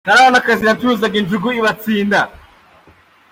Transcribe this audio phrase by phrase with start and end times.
[0.05, 2.19] Ntarabona akazi nacuruzaga injugu I Batsinda.